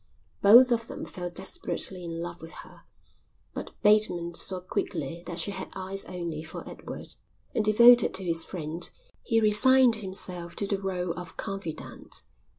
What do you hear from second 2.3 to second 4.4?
with her, but Bateman